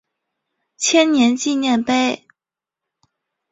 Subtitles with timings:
[0.77, 2.23] 千年纪念碑。